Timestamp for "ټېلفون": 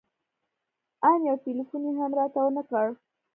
1.45-1.81